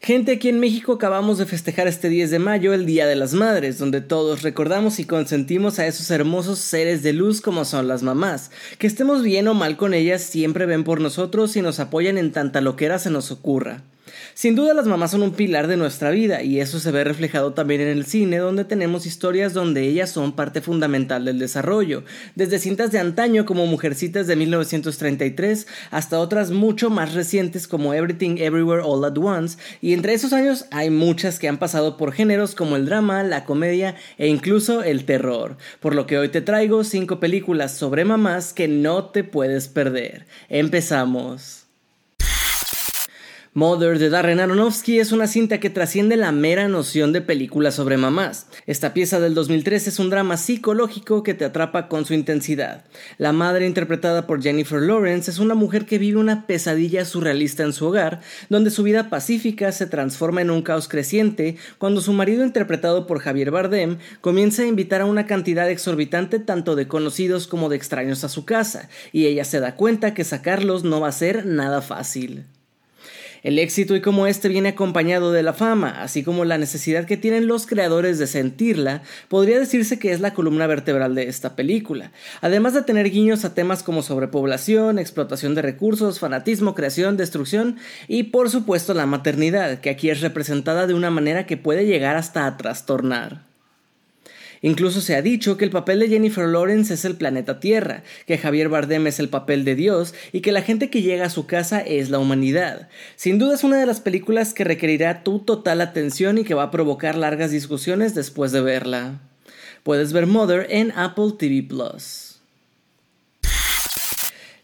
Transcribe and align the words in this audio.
Gente, 0.00 0.32
aquí 0.32 0.48
en 0.48 0.60
México 0.60 0.92
acabamos 0.92 1.38
de 1.38 1.46
festejar 1.46 1.88
este 1.88 2.08
10 2.08 2.30
de 2.30 2.38
mayo 2.38 2.72
el 2.72 2.86
Día 2.86 3.06
de 3.06 3.16
las 3.16 3.34
Madres, 3.34 3.78
donde 3.78 4.00
todos 4.00 4.42
recordamos 4.42 5.00
y 5.00 5.04
consentimos 5.04 5.80
a 5.80 5.86
esos 5.88 6.10
hermosos 6.12 6.60
seres 6.60 7.02
de 7.02 7.12
luz 7.12 7.40
como 7.40 7.64
son 7.64 7.88
las 7.88 8.04
mamás. 8.04 8.52
Que 8.78 8.86
estemos 8.86 9.24
bien 9.24 9.48
o 9.48 9.54
mal 9.54 9.76
con 9.76 9.94
ellas, 9.94 10.22
siempre 10.22 10.66
ven 10.66 10.84
por 10.84 11.00
nosotros 11.00 11.56
y 11.56 11.62
nos 11.62 11.80
apoyan 11.80 12.16
en 12.16 12.30
tanta 12.30 12.60
loquera 12.60 13.00
se 13.00 13.10
nos 13.10 13.32
ocurra. 13.32 13.82
Sin 14.34 14.54
duda 14.54 14.74
las 14.74 14.86
mamás 14.86 15.10
son 15.10 15.22
un 15.22 15.32
pilar 15.32 15.66
de 15.66 15.76
nuestra 15.76 16.10
vida 16.10 16.42
y 16.42 16.60
eso 16.60 16.80
se 16.80 16.90
ve 16.90 17.04
reflejado 17.04 17.52
también 17.52 17.80
en 17.80 17.88
el 17.88 18.06
cine 18.06 18.38
donde 18.38 18.64
tenemos 18.64 19.06
historias 19.06 19.54
donde 19.54 19.82
ellas 19.82 20.10
son 20.10 20.32
parte 20.32 20.60
fundamental 20.60 21.24
del 21.24 21.38
desarrollo, 21.38 22.04
desde 22.34 22.58
cintas 22.58 22.92
de 22.92 22.98
antaño 22.98 23.44
como 23.44 23.66
Mujercitas 23.66 24.26
de 24.26 24.36
1933 24.36 25.66
hasta 25.90 26.18
otras 26.18 26.50
mucho 26.50 26.90
más 26.90 27.14
recientes 27.14 27.68
como 27.68 27.94
Everything 27.94 28.38
Everywhere 28.38 28.82
All 28.84 29.04
at 29.04 29.18
Once 29.18 29.58
y 29.80 29.92
entre 29.92 30.14
esos 30.14 30.32
años 30.32 30.66
hay 30.70 30.90
muchas 30.90 31.38
que 31.38 31.48
han 31.48 31.58
pasado 31.58 31.96
por 31.96 32.12
géneros 32.12 32.54
como 32.54 32.76
el 32.76 32.86
drama, 32.86 33.22
la 33.22 33.44
comedia 33.44 33.94
e 34.18 34.28
incluso 34.28 34.82
el 34.82 35.04
terror, 35.04 35.56
por 35.80 35.94
lo 35.94 36.06
que 36.06 36.18
hoy 36.18 36.28
te 36.28 36.40
traigo 36.40 36.84
5 36.84 37.20
películas 37.20 37.76
sobre 37.76 38.04
mamás 38.04 38.52
que 38.52 38.68
no 38.68 39.06
te 39.06 39.24
puedes 39.24 39.68
perder. 39.68 40.26
Empezamos. 40.48 41.67
Mother 43.58 43.98
de 43.98 44.08
Darren 44.08 44.38
Aronofsky 44.38 45.00
es 45.00 45.10
una 45.10 45.26
cinta 45.26 45.58
que 45.58 45.68
trasciende 45.68 46.16
la 46.16 46.30
mera 46.30 46.68
noción 46.68 47.12
de 47.12 47.20
película 47.20 47.72
sobre 47.72 47.96
mamás. 47.96 48.46
Esta 48.68 48.94
pieza 48.94 49.18
del 49.18 49.34
2003 49.34 49.88
es 49.88 49.98
un 49.98 50.10
drama 50.10 50.36
psicológico 50.36 51.24
que 51.24 51.34
te 51.34 51.44
atrapa 51.44 51.88
con 51.88 52.04
su 52.04 52.14
intensidad. 52.14 52.84
La 53.16 53.32
madre 53.32 53.66
interpretada 53.66 54.28
por 54.28 54.40
Jennifer 54.40 54.80
Lawrence 54.80 55.28
es 55.28 55.40
una 55.40 55.56
mujer 55.56 55.86
que 55.86 55.98
vive 55.98 56.20
una 56.20 56.46
pesadilla 56.46 57.04
surrealista 57.04 57.64
en 57.64 57.72
su 57.72 57.86
hogar, 57.86 58.20
donde 58.48 58.70
su 58.70 58.84
vida 58.84 59.10
pacífica 59.10 59.72
se 59.72 59.86
transforma 59.86 60.40
en 60.40 60.52
un 60.52 60.62
caos 60.62 60.86
creciente 60.86 61.56
cuando 61.78 62.00
su 62.00 62.12
marido 62.12 62.44
interpretado 62.44 63.08
por 63.08 63.18
Javier 63.18 63.50
Bardem 63.50 63.98
comienza 64.20 64.62
a 64.62 64.66
invitar 64.66 65.00
a 65.00 65.06
una 65.06 65.26
cantidad 65.26 65.68
exorbitante 65.68 66.38
tanto 66.38 66.76
de 66.76 66.86
conocidos 66.86 67.48
como 67.48 67.68
de 67.68 67.74
extraños 67.74 68.22
a 68.22 68.28
su 68.28 68.44
casa, 68.44 68.88
y 69.10 69.26
ella 69.26 69.42
se 69.42 69.58
da 69.58 69.74
cuenta 69.74 70.14
que 70.14 70.22
sacarlos 70.22 70.84
no 70.84 71.00
va 71.00 71.08
a 71.08 71.12
ser 71.12 71.44
nada 71.44 71.82
fácil. 71.82 72.44
El 73.42 73.58
éxito 73.58 73.94
y 73.94 74.00
como 74.00 74.26
este 74.26 74.48
viene 74.48 74.70
acompañado 74.70 75.32
de 75.32 75.42
la 75.42 75.52
fama, 75.52 76.02
así 76.02 76.22
como 76.22 76.44
la 76.44 76.58
necesidad 76.58 77.04
que 77.04 77.16
tienen 77.16 77.46
los 77.46 77.66
creadores 77.66 78.18
de 78.18 78.26
sentirla, 78.26 79.02
podría 79.28 79.58
decirse 79.58 79.98
que 79.98 80.12
es 80.12 80.20
la 80.20 80.34
columna 80.34 80.66
vertebral 80.66 81.14
de 81.14 81.28
esta 81.28 81.56
película, 81.56 82.12
además 82.40 82.74
de 82.74 82.82
tener 82.82 83.10
guiños 83.10 83.44
a 83.44 83.54
temas 83.54 83.82
como 83.82 84.02
sobrepoblación, 84.02 84.98
explotación 84.98 85.54
de 85.54 85.62
recursos, 85.62 86.18
fanatismo, 86.18 86.74
creación, 86.74 87.16
destrucción 87.16 87.76
y 88.06 88.24
por 88.24 88.50
supuesto 88.50 88.94
la 88.94 89.06
maternidad, 89.06 89.80
que 89.80 89.90
aquí 89.90 90.10
es 90.10 90.20
representada 90.20 90.86
de 90.86 90.94
una 90.94 91.10
manera 91.10 91.46
que 91.46 91.56
puede 91.56 91.86
llegar 91.86 92.16
hasta 92.16 92.46
a 92.46 92.56
trastornar. 92.56 93.47
Incluso 94.62 95.00
se 95.00 95.14
ha 95.14 95.22
dicho 95.22 95.56
que 95.56 95.64
el 95.64 95.70
papel 95.70 96.00
de 96.00 96.08
Jennifer 96.08 96.46
Lawrence 96.46 96.94
es 96.94 97.04
el 97.04 97.16
planeta 97.16 97.60
Tierra, 97.60 98.02
que 98.26 98.38
Javier 98.38 98.68
Bardem 98.68 99.06
es 99.06 99.20
el 99.20 99.28
papel 99.28 99.64
de 99.64 99.74
Dios 99.74 100.14
y 100.32 100.40
que 100.40 100.52
la 100.52 100.62
gente 100.62 100.90
que 100.90 101.02
llega 101.02 101.26
a 101.26 101.30
su 101.30 101.46
casa 101.46 101.80
es 101.80 102.10
la 102.10 102.18
humanidad. 102.18 102.88
Sin 103.16 103.38
duda 103.38 103.54
es 103.54 103.64
una 103.64 103.78
de 103.78 103.86
las 103.86 104.00
películas 104.00 104.54
que 104.54 104.64
requerirá 104.64 105.22
tu 105.22 105.40
total 105.40 105.80
atención 105.80 106.38
y 106.38 106.44
que 106.44 106.54
va 106.54 106.64
a 106.64 106.70
provocar 106.70 107.16
largas 107.16 107.50
discusiones 107.50 108.14
después 108.14 108.52
de 108.52 108.60
verla. 108.60 109.20
Puedes 109.82 110.12
ver 110.12 110.26
Mother 110.26 110.66
en 110.70 110.92
Apple 110.92 111.32
TV 111.38 111.62
Plus. 111.62 112.27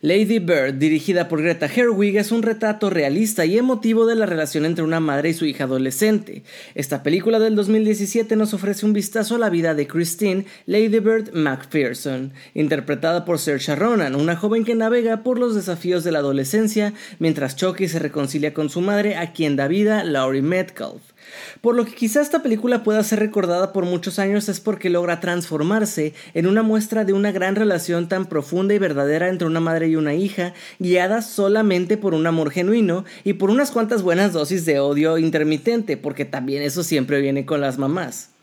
Lady 0.05 0.39
Bird, 0.39 0.75
dirigida 0.75 1.29
por 1.29 1.41
Greta 1.41 1.67
Gerwig, 1.67 2.19
es 2.19 2.31
un 2.31 2.43
retrato 2.43 2.91
realista 2.91 3.47
y 3.47 3.57
emotivo 3.57 4.05
de 4.05 4.15
la 4.15 4.27
relación 4.27 4.67
entre 4.67 4.85
una 4.85 5.01
madre 5.01 5.31
y 5.31 5.33
su 5.33 5.47
hija 5.47 5.65
adolescente. 5.65 6.43
Esta 6.75 7.03
película 7.03 7.39
del 7.39 7.57
2017 7.57 8.37
nos 8.37 8.53
ofrece 8.53 8.85
un 8.85 8.93
vistazo 8.93 9.37
a 9.37 9.39
la 9.39 9.49
vida 9.49 9.73
de 9.73 9.87
Christine 9.87 10.45
Lady 10.67 10.99
Bird 10.99 11.33
McPherson, 11.33 12.35
interpretada 12.53 13.25
por 13.25 13.39
Saoirse 13.39 13.77
Ronan, 13.77 14.15
una 14.15 14.37
joven 14.37 14.65
que 14.65 14.75
navega 14.75 15.23
por 15.23 15.39
los 15.39 15.55
desafíos 15.55 16.05
de 16.05 16.13
la 16.13 16.19
adolescencia 16.19 16.93
mientras 17.19 17.57
Chucky 17.57 17.89
se 17.89 17.99
reconcilia 17.99 18.53
con 18.53 18.69
su 18.69 18.83
madre, 18.83 19.17
a 19.17 19.33
quien 19.33 19.57
da 19.57 19.69
vida 19.69 20.05
Laurie 20.05 20.43
Metcalf. 20.43 21.14
Por 21.61 21.75
lo 21.75 21.85
que 21.85 21.95
quizá 21.95 22.21
esta 22.21 22.43
película 22.43 22.83
pueda 22.83 23.03
ser 23.03 23.19
recordada 23.21 23.73
por 23.73 23.85
muchos 23.85 24.19
años 24.19 24.49
es 24.49 24.61
porque 24.61 24.91
logra 24.91 25.21
transformarse 25.21 26.15
en 26.35 26.47
una 26.47 26.63
muestra 26.63 27.05
de 27.05 27.13
una 27.13 27.33
gran 27.33 27.57
relación 27.57 28.09
tan 28.09 28.27
profunda 28.27 28.75
y 28.75 28.79
verdadera 28.79 29.29
entre 29.29 29.47
una 29.47 29.61
madre 29.61 29.89
y 29.89 29.97
una 29.97 30.15
hija, 30.15 30.55
guiada 30.79 31.23
solamente 31.23 31.97
por 31.97 32.15
un 32.15 32.27
amor 32.27 32.51
genuino 32.51 33.05
y 33.25 33.35
por 33.35 33.51
unas 33.51 33.71
cuantas 33.71 34.03
buenas 34.03 34.33
dosis 34.33 34.65
de 34.65 34.81
odio 34.81 35.19
intermitente, 35.19 35.97
porque 35.97 36.25
también 36.25 36.63
eso 36.63 36.83
siempre 36.83 37.21
viene 37.21 37.47
con 37.47 37.61
las 37.61 37.79
mamás. 37.79 38.34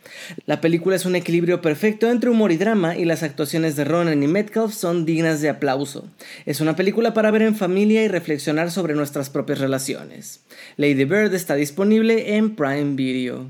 La 0.46 0.62
película 0.62 0.96
es 0.96 1.06
un 1.06 1.16
equilibrio 1.16 1.62
perfecto 1.62 2.10
entre 2.10 2.30
humor 2.30 2.52
y 2.52 2.58
drama 2.58 2.98
y 2.98 3.06
las 3.06 3.24
actuaciones 3.24 3.76
de 3.76 3.84
Ronan 3.84 4.24
y 4.24 4.28
Metcalf 4.28 4.74
son 4.74 5.06
dignas 5.06 5.42
de 5.42 5.50
aplauso. 5.50 6.06
Es 6.46 6.62
una 6.62 6.76
película 6.76 7.14
para 7.14 7.32
ver 7.32 7.42
en 7.44 7.56
familia 7.56 8.04
y 8.04 8.08
reflexionar 8.08 8.72
sobre 8.72 8.96
nuestras 8.96 9.30
propias 9.30 9.60
relaciones. 9.60 10.42
Lady 10.78 11.06
Bird 11.06 11.34
está 11.34 11.56
disponible 11.56 12.36
en 12.36 12.56
Prime 12.56 12.96
Video. 12.96 13.50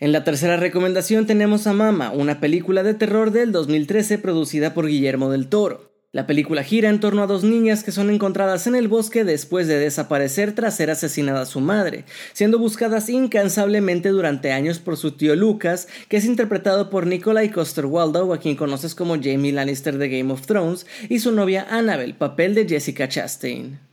En 0.00 0.12
la 0.12 0.22
tercera 0.22 0.56
recomendación 0.56 1.26
tenemos 1.26 1.66
a 1.66 1.72
Mama, 1.72 2.12
una 2.12 2.38
película 2.38 2.84
de 2.84 2.94
terror 2.94 3.32
del 3.32 3.50
2013 3.50 4.18
producida 4.18 4.72
por 4.72 4.86
Guillermo 4.86 5.28
del 5.28 5.48
Toro. 5.48 5.87
La 6.18 6.26
película 6.26 6.64
gira 6.64 6.88
en 6.88 6.98
torno 6.98 7.22
a 7.22 7.28
dos 7.28 7.44
niñas 7.44 7.84
que 7.84 7.92
son 7.92 8.10
encontradas 8.10 8.66
en 8.66 8.74
el 8.74 8.88
bosque 8.88 9.22
después 9.22 9.68
de 9.68 9.78
desaparecer 9.78 10.52
tras 10.52 10.74
ser 10.74 10.90
asesinada 10.90 11.46
su 11.46 11.60
madre, 11.60 12.06
siendo 12.32 12.58
buscadas 12.58 13.08
incansablemente 13.08 14.08
durante 14.08 14.50
años 14.50 14.80
por 14.80 14.96
su 14.96 15.12
tío 15.12 15.36
Lucas, 15.36 15.86
que 16.08 16.16
es 16.16 16.24
interpretado 16.24 16.90
por 16.90 17.06
Nikolai 17.06 17.52
Coster-Waldau, 17.52 18.32
a 18.32 18.38
quien 18.38 18.56
conoces 18.56 18.96
como 18.96 19.14
Jamie 19.14 19.52
Lannister 19.52 19.96
de 19.96 20.08
Game 20.08 20.32
of 20.32 20.44
Thrones, 20.44 20.86
y 21.08 21.20
su 21.20 21.30
novia 21.30 21.68
Annabel, 21.70 22.16
papel 22.16 22.56
de 22.56 22.66
Jessica 22.66 23.08
Chastain. 23.08 23.87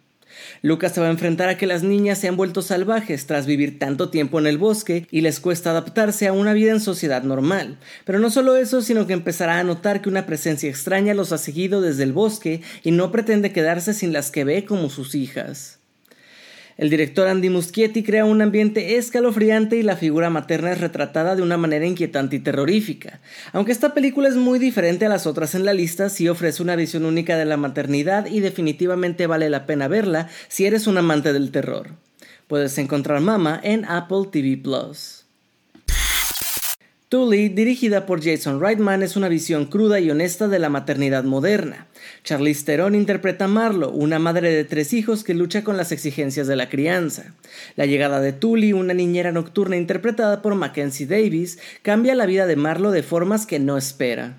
Lucas 0.62 0.94
se 0.94 1.02
va 1.02 1.08
a 1.08 1.12
enfrentar 1.12 1.50
a 1.50 1.58
que 1.58 1.68
las 1.68 1.84
niñas 1.84 2.20
se 2.20 2.28
han 2.28 2.38
vuelto 2.38 2.62
salvajes 2.62 3.26
tras 3.28 3.46
vivir 3.46 3.80
tanto 3.80 4.10
tiempo 4.10 4.40
en 4.40 4.48
el 4.48 4.58
bosque 4.58 5.08
y 5.12 5.22
les 5.22 5.40
cuesta 5.40 5.72
adaptarse 5.72 6.28
a 6.28 6.34
una 6.34 6.54
vida 6.54 6.72
en 6.72 6.80
sociedad 6.80 7.24
normal. 7.24 7.78
Pero 8.04 8.20
no 8.20 8.30
solo 8.30 8.56
eso, 8.56 8.82
sino 8.82 9.08
que 9.08 9.14
empezará 9.14 9.60
a 9.60 9.64
notar 9.64 10.02
que 10.02 10.10
una 10.10 10.26
presencia 10.26 10.70
extraña 10.70 11.14
los 11.14 11.32
ha 11.32 11.38
seguido 11.38 11.82
desde 11.82 12.04
el 12.04 12.14
bosque 12.14 12.62
y 12.84 12.92
no 12.92 13.12
pretende 13.12 13.52
quedarse 13.52 13.94
sin 13.94 14.14
las 14.14 14.32
que 14.32 14.44
ve 14.44 14.66
como 14.66 14.90
sus 14.90 15.16
hijas. 15.16 15.80
El 16.78 16.90
director 16.90 17.28
Andy 17.28 17.50
Muschietti 17.50 18.04
crea 18.04 18.26
un 18.26 18.42
ambiente 18.42 18.98
escalofriante 18.98 19.78
y 19.78 19.84
la 19.84 19.96
figura 19.96 20.30
materna 20.30 20.74
es 20.74 20.82
retratada 20.82 21.36
de 21.38 21.42
una 21.42 21.56
manera 21.56 21.86
inquietante 21.86 22.36
y 22.36 22.40
terrorífica. 22.40 23.22
Aunque 23.54 23.72
esta 23.72 23.94
película 23.94 24.28
es 24.28 24.36
muy 24.36 24.60
diferente 24.60 25.06
a 25.06 25.10
las 25.10 25.26
otras 25.26 25.56
en 25.56 25.64
la 25.64 25.74
lista, 25.74 26.10
sí 26.10 26.28
ofrece 26.28 26.62
una 26.62 26.76
visión 26.76 27.06
única 27.06 27.38
de 27.38 27.46
la 27.46 27.56
maternidad 27.56 28.26
y 28.26 28.42
definitivamente 28.42 29.26
vale 29.26 29.50
la 29.50 29.66
pena 29.66 29.88
verla 29.88 30.28
si 30.50 30.66
eres 30.66 30.86
un 30.86 30.98
amante 30.98 31.32
del 31.32 31.52
terror. 31.52 31.92
Puedes 32.48 32.78
encontrar 32.78 33.22
Mama 33.22 33.60
en 33.64 33.86
Apple 33.86 34.28
TV 34.30 34.58
Plus. 34.58 35.25
Tully, 37.08 37.50
dirigida 37.50 38.08
por 38.08 38.24
Jason 38.24 38.60
Reitman, 38.60 39.04
es 39.04 39.16
una 39.16 39.30
visión 39.30 39.66
cruda 39.66 40.00
y 40.00 40.10
honesta 40.10 40.48
de 40.48 40.58
la 40.58 40.70
maternidad 40.70 41.24
moderna. 41.24 41.86
Charlize 42.24 42.66
Theron 42.66 42.96
interpreta 42.96 43.46
a 43.46 43.48
Marlo, 43.48 43.92
una 43.92 44.18
madre 44.18 44.52
de 44.52 44.64
tres 44.64 44.92
hijos 44.92 45.24
que 45.24 45.36
lucha 45.36 45.64
con 45.64 45.78
las 45.78 45.92
exigencias 45.92 46.48
de 46.48 46.56
la 46.56 46.68
crianza. 46.68 47.36
La 47.76 47.86
llegada 47.86 48.22
de 48.22 48.34
Tully, 48.34 48.74
una 48.74 48.96
niñera 48.96 49.32
nocturna 49.32 49.78
interpretada 49.78 50.42
por 50.42 50.56
Mackenzie 50.56 51.06
Davis, 51.06 51.60
cambia 51.84 52.16
la 52.16 52.26
vida 52.26 52.48
de 52.48 52.56
Marlo 52.56 52.90
de 52.90 53.04
formas 53.04 53.46
que 53.46 53.60
no 53.60 53.78
espera. 53.78 54.38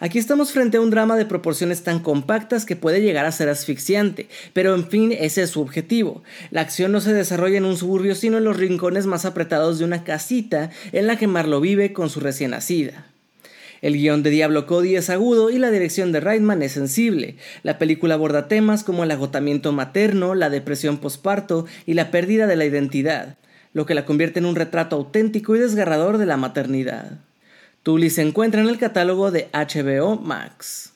Aquí 0.00 0.18
estamos 0.18 0.52
frente 0.52 0.76
a 0.76 0.80
un 0.80 0.90
drama 0.90 1.16
de 1.16 1.24
proporciones 1.24 1.82
tan 1.82 2.00
compactas 2.00 2.66
que 2.66 2.76
puede 2.76 3.00
llegar 3.00 3.26
a 3.26 3.32
ser 3.32 3.48
asfixiante, 3.48 4.28
pero 4.52 4.74
en 4.74 4.88
fin 4.88 5.12
ese 5.12 5.42
es 5.42 5.50
su 5.50 5.60
objetivo. 5.60 6.22
La 6.50 6.62
acción 6.62 6.92
no 6.92 7.00
se 7.00 7.12
desarrolla 7.12 7.58
en 7.58 7.64
un 7.64 7.76
suburbio 7.76 8.14
sino 8.14 8.38
en 8.38 8.44
los 8.44 8.56
rincones 8.56 9.06
más 9.06 9.24
apretados 9.24 9.78
de 9.78 9.84
una 9.84 10.04
casita 10.04 10.70
en 10.92 11.06
la 11.06 11.16
que 11.16 11.26
Marlo 11.26 11.60
vive 11.60 11.92
con 11.92 12.10
su 12.10 12.20
recién 12.20 12.50
nacida. 12.50 13.06
El 13.82 13.98
guion 13.98 14.22
de 14.22 14.30
Diablo 14.30 14.66
Cody 14.66 14.96
es 14.96 15.10
agudo 15.10 15.50
y 15.50 15.58
la 15.58 15.70
dirección 15.70 16.10
de 16.10 16.20
Reitman 16.20 16.62
es 16.62 16.72
sensible. 16.72 17.36
La 17.62 17.78
película 17.78 18.14
aborda 18.14 18.48
temas 18.48 18.82
como 18.82 19.04
el 19.04 19.10
agotamiento 19.10 19.72
materno, 19.72 20.34
la 20.34 20.48
depresión 20.48 20.98
posparto 20.98 21.66
y 21.84 21.92
la 21.92 22.10
pérdida 22.10 22.46
de 22.46 22.56
la 22.56 22.64
identidad. 22.64 23.36
lo 23.74 23.86
que 23.86 23.94
la 23.94 24.04
convierte 24.04 24.38
en 24.38 24.46
un 24.46 24.54
retrato 24.54 24.94
auténtico 24.94 25.56
y 25.56 25.58
desgarrador 25.58 26.16
de 26.18 26.26
la 26.26 26.36
maternidad. 26.36 27.18
Tully 27.84 28.08
se 28.08 28.22
encuentra 28.22 28.62
en 28.62 28.68
el 28.68 28.78
catálogo 28.78 29.30
de 29.30 29.50
HBO 29.52 30.16
Max. 30.16 30.94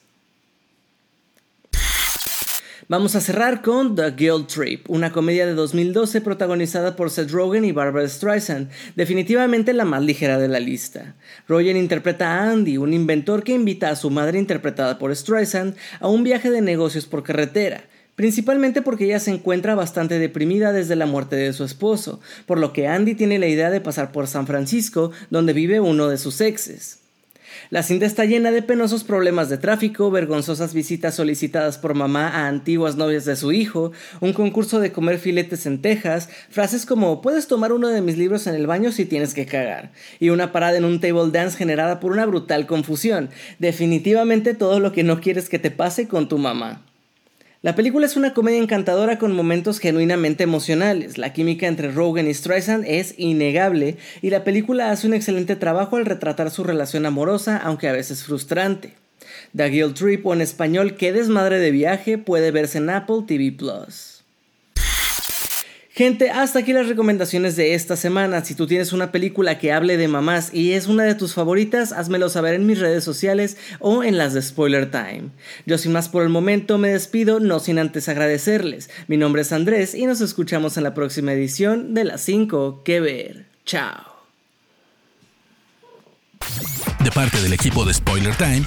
Vamos 2.87 3.15
a 3.15 3.21
cerrar 3.21 3.61
con 3.61 3.95
The 3.95 4.09
Guild 4.17 4.47
Trip, 4.47 4.89
una 4.89 5.11
comedia 5.11 5.45
de 5.45 5.53
2012 5.53 6.21
protagonizada 6.21 6.95
por 6.95 7.11
Seth 7.11 7.29
Rogen 7.29 7.63
y 7.63 7.71
Barbara 7.71 8.09
Streisand, 8.09 8.71
definitivamente 8.95 9.73
la 9.73 9.85
más 9.85 10.01
ligera 10.01 10.39
de 10.39 10.47
la 10.47 10.59
lista. 10.59 11.13
Rogen 11.47 11.77
interpreta 11.77 12.27
a 12.27 12.49
Andy, 12.49 12.79
un 12.79 12.91
inventor 12.91 13.43
que 13.43 13.53
invita 13.53 13.91
a 13.91 13.95
su 13.95 14.09
madre 14.09 14.39
interpretada 14.39 14.97
por 14.97 15.15
Streisand 15.15 15.75
a 15.99 16.07
un 16.07 16.23
viaje 16.23 16.49
de 16.49 16.61
negocios 16.61 17.05
por 17.05 17.21
carretera, 17.21 17.83
principalmente 18.19 18.81
porque 18.81 19.05
ella 19.05 19.21
se 19.21 19.31
encuentra 19.31 19.75
bastante 19.75 20.19
deprimida 20.19 20.73
desde 20.73 20.97
la 20.97 21.05
muerte 21.05 21.37
de 21.37 21.53
su 21.53 21.63
esposo, 21.63 22.19
por 22.45 22.59
lo 22.59 22.73
que 22.73 22.85
Andy 22.85 23.15
tiene 23.15 23.39
la 23.39 23.47
idea 23.47 23.69
de 23.69 23.79
pasar 23.79 24.11
por 24.11 24.27
San 24.27 24.45
Francisco, 24.45 25.11
donde 25.29 25.53
vive 25.53 25.79
uno 25.79 26.09
de 26.09 26.17
sus 26.17 26.41
exes. 26.41 26.99
La 27.69 27.81
cinta 27.81 28.05
está 28.05 28.25
llena 28.25 28.51
de 28.51 28.61
penosos 28.61 29.05
problemas 29.05 29.47
de 29.47 29.57
tráfico, 29.57 30.11
vergonzosas 30.11 30.73
visitas 30.73 31.15
solicitadas 31.15 31.77
por 31.77 31.93
mamá 31.93 32.27
a 32.27 32.49
antiguas 32.49 32.97
novias 32.97 33.23
de 33.23 33.37
su 33.37 33.53
hijo, 33.53 33.93
un 34.19 34.33
concurso 34.33 34.81
de 34.81 34.91
comer 34.91 35.17
filetes 35.17 35.65
en 35.65 35.81
Texas, 35.81 36.27
frases 36.49 36.85
como 36.85 37.21
puedes 37.21 37.47
tomar 37.47 37.71
uno 37.71 37.87
de 37.87 38.01
mis 38.01 38.17
libros 38.17 38.47
en 38.47 38.55
el 38.55 38.67
baño 38.67 38.91
si 38.91 39.05
tienes 39.05 39.33
que 39.33 39.45
cagar, 39.45 39.93
y 40.19 40.27
una 40.27 40.51
parada 40.51 40.77
en 40.77 40.83
un 40.83 40.99
table 40.99 41.31
dance 41.31 41.57
generada 41.57 42.01
por 42.01 42.11
una 42.11 42.25
brutal 42.25 42.67
confusión. 42.67 43.29
Definitivamente 43.59 44.55
todo 44.55 44.81
lo 44.81 44.91
que 44.91 45.05
no 45.05 45.21
quieres 45.21 45.47
que 45.47 45.57
te 45.57 45.71
pase 45.71 46.09
con 46.09 46.27
tu 46.27 46.37
mamá. 46.37 46.83
La 47.61 47.75
película 47.75 48.05
es 48.05 48.15
una 48.15 48.33
comedia 48.33 48.61
encantadora 48.61 49.19
con 49.19 49.35
momentos 49.35 49.79
genuinamente 49.79 50.45
emocionales. 50.45 51.17
La 51.17 51.33
química 51.33 51.67
entre 51.67 51.91
Rogan 51.91 52.25
y 52.29 52.33
Streisand 52.33 52.85
es 52.87 53.15
innegable 53.17 53.97
y 54.21 54.29
la 54.29 54.45
película 54.45 54.91
hace 54.91 55.07
un 55.07 55.13
excelente 55.13 55.57
trabajo 55.57 55.97
al 55.97 56.05
retratar 56.05 56.51
su 56.51 56.63
relación 56.63 57.05
amorosa, 57.05 57.57
aunque 57.57 57.89
a 57.89 57.91
veces 57.91 58.23
frustrante. 58.23 58.93
The 59.53 59.67
Guild 59.67 59.95
Trip 59.95 60.25
o 60.25 60.33
en 60.33 60.39
español 60.39 60.95
Qué 60.95 61.11
desmadre 61.11 61.59
de 61.59 61.71
viaje 61.71 62.17
puede 62.17 62.51
verse 62.51 62.77
en 62.77 62.91
Apple 62.91 63.23
TV 63.27 63.51
Plus. 63.51 64.18
Gente, 65.99 66.31
hasta 66.31 66.59
aquí 66.59 66.71
las 66.71 66.87
recomendaciones 66.87 67.57
de 67.57 67.73
esta 67.73 67.97
semana. 67.97 68.45
Si 68.45 68.55
tú 68.55 68.67
tienes 68.67 68.93
una 68.93 69.11
película 69.11 69.59
que 69.59 69.73
hable 69.73 69.97
de 69.97 70.07
mamás 70.07 70.49
y 70.53 70.71
es 70.71 70.87
una 70.87 71.03
de 71.03 71.13
tus 71.13 71.33
favoritas, 71.33 71.91
házmelo 71.91 72.29
saber 72.29 72.53
en 72.53 72.65
mis 72.65 72.79
redes 72.79 73.03
sociales 73.03 73.57
o 73.79 74.01
en 74.01 74.17
las 74.17 74.33
de 74.33 74.41
Spoiler 74.41 74.89
Time. 74.91 75.31
Yo 75.65 75.77
sin 75.77 75.91
más 75.91 76.07
por 76.07 76.23
el 76.23 76.29
momento 76.29 76.77
me 76.77 76.87
despido, 76.87 77.41
no 77.41 77.59
sin 77.59 77.79
antes 77.79 78.07
agradecerles. 78.07 78.89
Mi 79.09 79.17
nombre 79.17 79.41
es 79.41 79.51
Andrés 79.51 79.93
y 79.93 80.05
nos 80.05 80.21
escuchamos 80.21 80.77
en 80.77 80.85
la 80.85 80.93
próxima 80.93 81.33
edición 81.33 81.93
de 81.93 82.05
las 82.05 82.21
5 82.21 82.83
que 82.85 83.01
ver. 83.01 83.47
Chao. 83.65 84.23
De 87.03 87.11
parte 87.11 87.41
del 87.41 87.51
equipo 87.51 87.83
de 87.83 87.93
Spoiler 87.93 88.35
Time, 88.37 88.63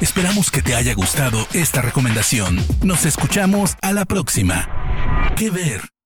esperamos 0.00 0.50
que 0.50 0.62
te 0.62 0.74
haya 0.74 0.94
gustado 0.94 1.46
esta 1.52 1.82
recomendación. 1.82 2.56
Nos 2.82 3.04
escuchamos 3.04 3.76
a 3.82 3.92
la 3.92 4.06
próxima. 4.06 5.34
Que 5.36 5.50
ver. 5.50 5.97